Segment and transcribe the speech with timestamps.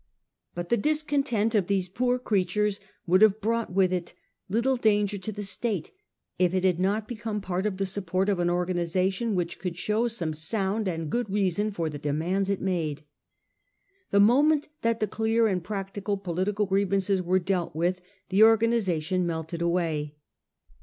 [0.55, 4.13] But the discon tent of these poor creatures would have brought with it
[4.49, 5.91] little danger to the State
[6.39, 10.07] if it had not become part of the support of an organisation which could show
[10.07, 13.03] some sound and good reason for the demands it made.
[14.09, 19.61] The moment that the clear and practical political grievances were dealt with the organisation melted
[19.61, 20.15] away.